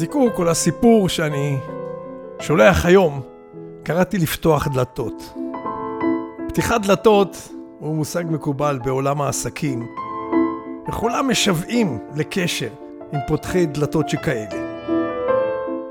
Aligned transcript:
הזיקוק 0.00 0.38
או 0.38 0.44
לסיפור 0.44 1.08
שאני 1.08 1.58
שולח 2.38 2.86
היום, 2.86 3.20
קראתי 3.82 4.18
לפתוח 4.18 4.68
דלתות. 4.68 5.34
פתיחת 6.48 6.80
דלתות 6.86 7.48
הוא 7.78 7.94
מושג 7.94 8.24
מקובל 8.30 8.78
בעולם 8.84 9.20
העסקים, 9.20 9.86
וכולם 10.88 11.30
משוועים 11.30 11.98
לקשר 12.16 12.68
עם 13.12 13.20
פותחי 13.28 13.66
דלתות 13.66 14.08
שכאלה. 14.08 14.86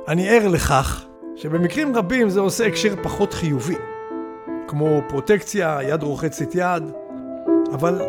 אני 0.08 0.30
ער 0.30 0.48
לכך 0.48 1.06
שבמקרים 1.36 1.96
רבים 1.96 2.30
זה 2.30 2.40
עושה 2.40 2.66
הקשר 2.66 2.96
פחות 3.04 3.34
חיובי, 3.34 3.76
כמו 4.68 5.02
פרוטקציה, 5.10 5.80
יד 5.84 6.04
רוחצת 6.04 6.56
יד, 6.56 6.84
אבל 7.74 8.02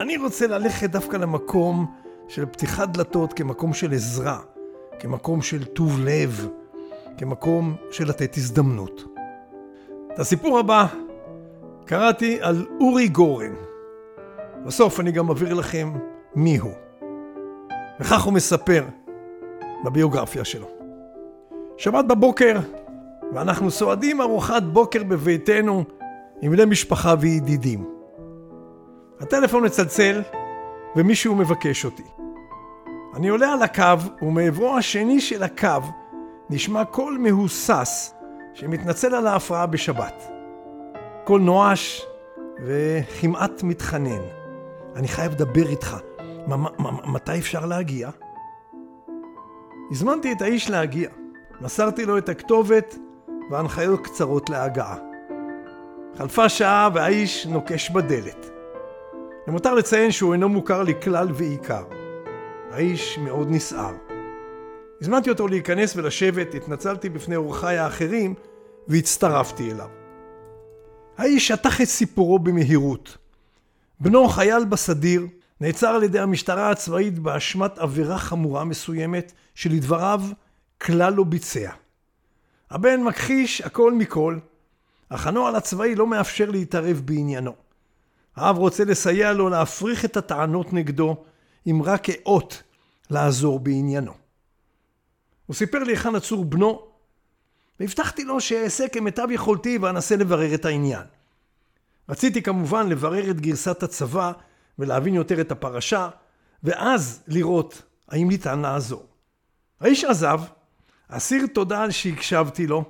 אני 0.00 0.16
רוצה 0.16 0.46
ללכת 0.46 0.90
דווקא 0.90 1.16
למקום 1.16 1.86
של 2.28 2.46
פתיחת 2.46 2.88
דלתות 2.88 3.32
כמקום 3.32 3.72
של 3.72 3.92
עזרה, 3.92 4.38
כמקום 4.98 5.42
של 5.42 5.64
טוב 5.64 6.00
לב, 6.00 6.48
כמקום 7.18 7.76
של 7.90 8.08
לתת 8.08 8.36
הזדמנות. 8.36 9.04
את 10.14 10.18
הסיפור 10.18 10.58
הבא 10.58 10.86
קראתי 11.84 12.38
על 12.40 12.66
אורי 12.80 13.08
גורן. 13.08 13.54
בסוף 14.66 15.00
אני 15.00 15.12
גם 15.12 15.28
אעביר 15.28 15.54
לכם 15.54 15.92
מי 16.34 16.56
הוא. 16.56 16.72
וכך 18.00 18.22
הוא 18.22 18.32
מספר 18.32 18.84
בביוגרפיה 19.84 20.44
שלו. 20.44 20.66
שבת 21.76 22.04
בבוקר, 22.04 22.58
ואנחנו 23.32 23.70
סועדים 23.70 24.20
ארוחת 24.20 24.62
בוקר 24.62 25.02
בביתנו 25.02 25.84
עם 26.40 26.52
בני 26.52 26.64
משפחה 26.64 27.14
וידידים. 27.20 27.84
הטלפון 29.20 29.64
מצלצל 29.64 30.22
ומישהו 30.96 31.34
מבקש 31.34 31.84
אותי. 31.84 32.17
אני 33.14 33.28
עולה 33.28 33.52
על 33.52 33.62
הקו 33.62 34.22
ומעברו 34.22 34.76
השני 34.76 35.20
של 35.20 35.42
הקו 35.42 35.80
נשמע 36.50 36.84
קול 36.84 37.18
מהוסס 37.20 38.14
שמתנצל 38.54 39.14
על 39.14 39.26
ההפרעה 39.26 39.66
בשבת. 39.66 40.30
קול 41.24 41.40
נואש 41.40 42.06
וכמעט 42.64 43.62
מתחנן. 43.62 44.20
אני 44.96 45.08
חייב 45.08 45.32
לדבר 45.32 45.68
איתך. 45.68 45.96
מתי 47.04 47.38
אפשר 47.38 47.66
להגיע? 47.66 48.10
הזמנתי 49.90 50.32
את 50.32 50.42
האיש 50.42 50.70
להגיע. 50.70 51.08
מסרתי 51.60 52.06
לו 52.06 52.18
את 52.18 52.28
הכתובת 52.28 52.96
והנחיות 53.50 54.00
קצרות 54.04 54.50
להגעה. 54.50 54.96
חלפה 56.18 56.48
שעה 56.48 56.88
והאיש 56.94 57.46
נוקש 57.46 57.90
בדלת. 57.90 58.50
למותר 59.48 59.74
לציין 59.74 60.10
שהוא 60.10 60.32
אינו 60.32 60.48
מוכר 60.48 60.82
לי 60.82 60.94
כלל 61.02 61.28
ועיקר. 61.34 61.97
האיש 62.70 63.18
מאוד 63.18 63.48
נסער. 63.50 63.94
הזמנתי 65.00 65.30
אותו 65.30 65.48
להיכנס 65.48 65.96
ולשבת, 65.96 66.54
התנצלתי 66.54 67.08
בפני 67.08 67.36
אורחיי 67.36 67.78
האחרים 67.78 68.34
והצטרפתי 68.88 69.72
אליו. 69.72 69.88
האיש 71.18 71.48
שטח 71.48 71.80
את 71.80 71.86
סיפורו 71.86 72.38
במהירות. 72.38 73.16
בנו 74.00 74.28
חייל 74.28 74.64
בסדיר, 74.64 75.26
נעצר 75.60 75.88
על 75.88 76.02
ידי 76.02 76.18
המשטרה 76.18 76.70
הצבאית 76.70 77.18
באשמת 77.18 77.78
עבירה 77.78 78.18
חמורה 78.18 78.64
מסוימת 78.64 79.32
שלדבריו 79.54 80.22
כלל 80.78 81.14
לא 81.14 81.24
ביצע. 81.24 81.70
הבן 82.70 83.02
מכחיש 83.02 83.60
הכל 83.60 83.92
מכל, 83.92 84.38
אך 85.08 85.26
הנוהל 85.26 85.56
הצבאי 85.56 85.94
לא 85.94 86.06
מאפשר 86.06 86.50
להתערב 86.50 87.02
בעניינו. 87.04 87.54
האב 88.36 88.58
רוצה 88.58 88.84
לסייע 88.84 89.32
לו 89.32 89.48
להפריך 89.48 90.04
את 90.04 90.16
הטענות 90.16 90.72
נגדו, 90.72 91.16
אם 91.70 91.82
רק 91.84 92.02
כאות 92.04 92.62
לעזור 93.10 93.60
בעניינו. 93.60 94.12
הוא 95.46 95.54
סיפר 95.54 95.78
לי 95.78 95.92
היכן 95.92 96.14
עצור 96.14 96.44
בנו, 96.44 96.88
והבטחתי 97.80 98.24
לו 98.24 98.40
שאעשה 98.40 98.88
כמיטב 98.88 99.26
יכולתי 99.30 99.78
ואנסה 99.78 100.16
לברר 100.16 100.54
את 100.54 100.64
העניין. 100.64 101.02
רציתי 102.08 102.42
כמובן 102.42 102.88
לברר 102.88 103.30
את 103.30 103.40
גרסת 103.40 103.82
הצבא 103.82 104.32
ולהבין 104.78 105.14
יותר 105.14 105.40
את 105.40 105.52
הפרשה, 105.52 106.08
ואז 106.64 107.22
לראות 107.28 107.82
האם 108.08 108.28
ניתן 108.28 108.58
לעזור. 108.58 109.06
האיש 109.80 110.04
עזב, 110.04 110.40
אסיר 111.08 111.46
תודה 111.46 111.82
על 111.82 111.90
שהקשבתי 111.90 112.66
לו, 112.66 112.84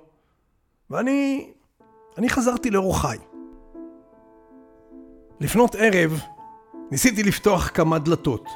ואני 0.91 1.51
אני 2.19 2.29
חזרתי 2.29 2.71
לאורחיי. 2.71 3.19
לפנות 5.41 5.75
ערב 5.75 6.21
ניסיתי 6.91 7.23
לפתוח 7.23 7.71
כמה 7.75 7.99
דלתות. 7.99 8.49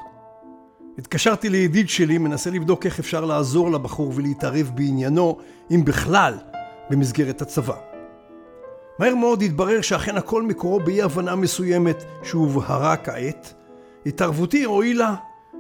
התקשרתי 1.03 1.49
לידיד 1.49 1.89
שלי, 1.89 2.19
מנסה 2.19 2.51
לבדוק 2.51 2.87
איך 2.87 2.99
אפשר 2.99 3.25
לעזור 3.25 3.71
לבחור 3.71 4.13
ולהתערב 4.15 4.71
בעניינו, 4.75 5.39
אם 5.71 5.85
בכלל, 5.85 6.35
במסגרת 6.91 7.43
הצבא. 7.43 7.75
מהר 8.99 9.15
מאוד 9.15 9.43
התברר 9.43 9.81
שאכן 9.81 10.17
הכל 10.17 10.43
מקורו 10.43 10.81
באי 10.81 11.03
הבנה 11.03 11.37
מסוימת 11.37 12.05
שהובהרה 12.23 12.97
כעת. 12.97 13.55
התערבותי 14.07 14.65
הועילה, 14.65 15.15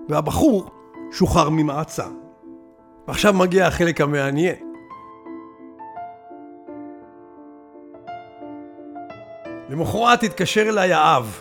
והבחור 0.09 0.71
שוחרר 1.13 1.49
ממעצר. 1.49 2.09
ועכשיו 3.09 3.33
מגיע 3.33 3.67
החלק 3.67 4.01
המעניין. 4.01 4.57
למחרת 9.69 10.23
התקשר 10.23 10.69
אליי 10.69 10.93
האב. 10.93 11.41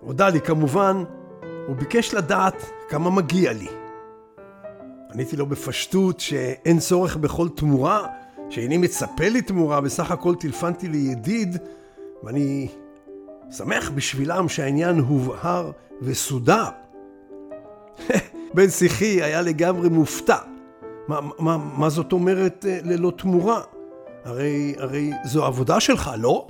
הודה 0.00 0.28
לי 0.28 0.40
כמובן, 0.40 1.04
הוא 1.68 1.76
ביקש 1.76 2.14
לדעת 2.14 2.70
כמה 2.88 3.10
מגיע 3.10 3.52
לי. 3.52 3.68
עניתי 5.12 5.36
לו 5.36 5.46
בפשטות 5.46 6.20
שאין 6.20 6.78
צורך 6.78 7.16
בכל 7.16 7.48
תמורה, 7.48 8.06
שאיני 8.50 8.76
מצפה 8.76 9.28
לתמורה, 9.28 9.80
בסך 9.80 10.10
הכל 10.10 10.34
טלפנתי 10.34 10.88
לידיד, 10.88 11.56
ואני 12.22 12.68
שמח 13.50 13.90
בשבילם 13.90 14.48
שהעניין 14.48 14.98
הובהר 14.98 15.70
וסודר. 16.02 16.64
בן 18.54 18.70
שיחי 18.70 19.22
היה 19.22 19.42
לגמרי 19.42 19.88
מופתע. 19.88 20.38
מה, 21.08 21.20
מה, 21.38 21.56
מה 21.56 21.88
זאת 21.88 22.12
אומרת 22.12 22.66
אה, 22.68 22.78
ללא 22.84 23.12
תמורה? 23.16 23.60
הרי, 24.24 24.74
הרי 24.78 25.10
זו 25.24 25.44
עבודה 25.44 25.80
שלך, 25.80 26.10
לא? 26.18 26.46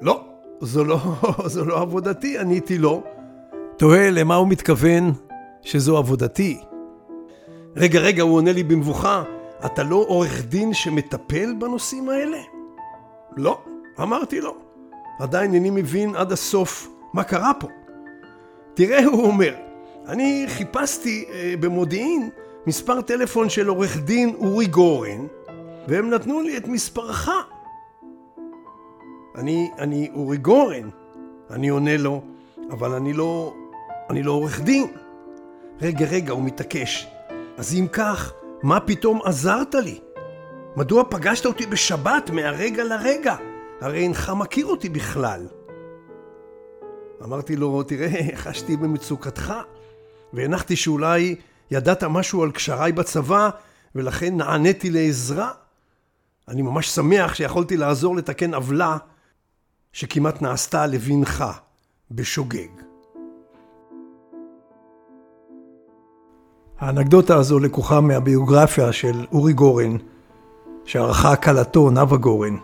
לא, 0.00 0.24
זו 0.60 0.84
לא, 0.84 0.98
זו 1.54 1.64
לא 1.64 1.80
עבודתי, 1.80 2.38
עניתי 2.38 2.78
לו. 2.78 3.15
תוהה 3.78 4.10
למה 4.10 4.34
הוא 4.34 4.48
מתכוון 4.48 5.12
שזו 5.62 5.96
עבודתי. 5.98 6.60
רגע, 7.76 8.00
רגע, 8.00 8.22
הוא 8.22 8.36
עונה 8.36 8.52
לי 8.52 8.62
במבוכה, 8.62 9.22
אתה 9.66 9.82
לא 9.82 9.96
עורך 10.08 10.44
דין 10.44 10.74
שמטפל 10.74 11.54
בנושאים 11.58 12.08
האלה? 12.08 12.38
לא, 13.36 13.60
אמרתי 14.00 14.40
לו. 14.40 14.56
עדיין 15.20 15.54
איני 15.54 15.70
מבין 15.70 16.16
עד 16.16 16.32
הסוף 16.32 16.88
מה 17.12 17.24
קרה 17.24 17.52
פה. 17.60 17.68
תראה, 18.74 19.04
הוא 19.04 19.26
אומר, 19.26 19.54
אני 20.08 20.44
חיפשתי 20.48 21.24
אה, 21.32 21.54
במודיעין 21.60 22.30
מספר 22.66 23.00
טלפון 23.00 23.48
של 23.48 23.68
עורך 23.68 23.96
דין 23.96 24.34
אורי 24.34 24.66
גורן, 24.66 25.26
והם 25.88 26.10
נתנו 26.10 26.40
לי 26.40 26.56
את 26.56 26.68
מספרך. 26.68 27.30
אני, 29.34 29.70
אני 29.78 30.10
אורי 30.14 30.36
גורן. 30.36 30.88
אני 31.50 31.68
עונה 31.68 31.96
לו, 31.96 32.22
אבל 32.70 32.92
אני 32.92 33.12
לא, 33.12 33.54
אני 34.10 34.22
לא 34.22 34.32
עורך 34.32 34.60
דין. 34.60 34.86
רגע, 35.80 36.06
רגע, 36.06 36.32
הוא 36.32 36.42
מתעקש. 36.42 37.06
אז 37.56 37.74
אם 37.74 37.86
כך, 37.92 38.32
מה 38.62 38.80
פתאום 38.80 39.20
עזרת 39.24 39.74
לי? 39.74 40.00
מדוע 40.76 41.04
פגשת 41.10 41.46
אותי 41.46 41.66
בשבת 41.66 42.30
מהרגע 42.30 42.84
לרגע? 42.84 43.36
הרי 43.80 44.02
אינך 44.02 44.32
מכיר 44.36 44.66
אותי 44.66 44.88
בכלל. 44.88 45.46
אמרתי 47.24 47.56
לו, 47.56 47.82
תראה, 47.82 48.36
חשתי 48.36 48.76
במצוקתך, 48.76 49.54
והנחתי 50.32 50.76
שאולי 50.76 51.36
ידעת 51.70 52.04
משהו 52.04 52.42
על 52.42 52.50
קשריי 52.50 52.92
בצבא, 52.92 53.50
ולכן 53.94 54.36
נעניתי 54.36 54.90
לעזרה. 54.90 55.50
אני 56.48 56.62
ממש 56.62 56.88
שמח 56.88 57.34
שיכולתי 57.34 57.76
לעזור 57.76 58.16
לתקן 58.16 58.54
עוולה 58.54 58.96
שכמעט 59.92 60.42
נעשתה 60.42 60.86
לבנך 60.86 61.44
בשוגג. 62.10 62.85
האנקדוטה 66.80 67.36
הזו 67.36 67.58
לקוחה 67.58 68.00
מהביוגרפיה 68.00 68.92
של 68.92 69.26
אורי 69.32 69.52
גורן, 69.52 69.96
שערכה 70.84 71.36
כלתו 71.36 71.90
נאוה 71.90 72.16
גורן. 72.16 72.56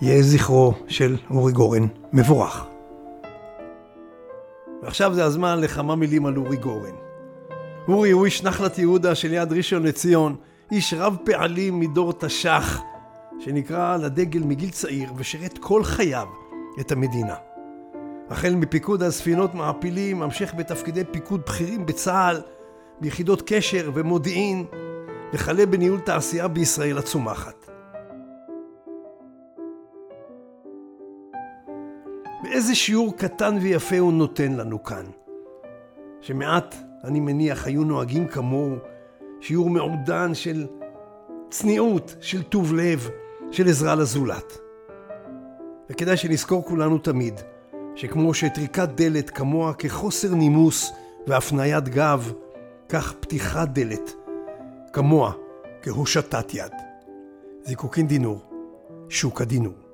יהיה 0.00 0.22
זכרו 0.22 0.74
של 0.86 1.16
אורי 1.30 1.52
גורן 1.52 1.86
מבורך. 2.12 2.66
ועכשיו 4.82 5.14
זה 5.14 5.24
הזמן 5.24 5.60
לכמה 5.60 5.96
מילים 5.96 6.26
על 6.26 6.36
אורי 6.36 6.56
גורן. 6.56 6.94
אורי 7.88 8.10
הוא 8.10 8.24
איש 8.24 8.44
נחלת 8.44 8.78
יהודה 8.78 9.14
של 9.14 9.32
יד 9.32 9.52
ראשון 9.52 9.82
לציון, 9.82 10.36
איש 10.72 10.94
רב 10.94 11.16
פעלים 11.24 11.80
מדור 11.80 12.12
תש"ח, 12.12 12.80
שנקרא 13.40 13.96
לדגל 13.96 14.42
מגיל 14.42 14.70
צעיר 14.70 15.12
ושירת 15.16 15.58
כל 15.58 15.84
חייו 15.84 16.26
את 16.80 16.92
המדינה. 16.92 17.34
החל 18.30 18.54
מפיקוד 18.54 19.02
הספינות 19.02 19.54
מעפילים, 19.54 20.22
המשך 20.22 20.54
בתפקידי 20.56 21.04
פיקוד 21.10 21.40
בכירים 21.46 21.86
בצה"ל, 21.86 22.40
ביחידות 23.00 23.42
קשר 23.46 23.90
ומודיעין, 23.94 24.64
וכלה 25.32 25.66
בניהול 25.66 26.00
תעשייה 26.00 26.48
בישראל 26.48 26.98
הצומחת. 26.98 27.70
ואיזה 32.44 32.74
שיעור 32.74 33.16
קטן 33.16 33.58
ויפה 33.60 33.98
הוא 33.98 34.12
נותן 34.12 34.52
לנו 34.52 34.82
כאן. 34.82 35.04
שמעט, 36.20 36.74
אני 37.04 37.20
מניח, 37.20 37.66
היו 37.66 37.84
נוהגים 37.84 38.28
כמוהו, 38.28 38.76
שיעור 39.40 39.70
מעודן 39.70 40.34
של 40.34 40.66
צניעות, 41.50 42.16
של 42.20 42.42
טוב 42.42 42.74
לב, 42.74 43.10
של 43.50 43.68
עזרה 43.68 43.94
לזולת. 43.94 44.58
וכדאי 45.90 46.16
שנזכור 46.16 46.64
כולנו 46.64 46.98
תמיד, 46.98 47.40
שכמו 47.94 48.34
שטריקת 48.34 48.88
דלת 48.88 49.30
כמוה 49.30 49.74
כחוסר 49.74 50.34
נימוס 50.34 50.92
והפניית 51.26 51.88
גב, 51.88 52.32
כך 52.88 53.12
פתיחת 53.20 53.68
דלת 53.68 54.12
כמוה 54.92 55.32
כהושטת 55.82 56.54
יד. 56.54 56.72
זיקוקין 57.64 58.06
דינור, 58.06 58.40
שוק 59.08 59.40
הדינור. 59.40 59.87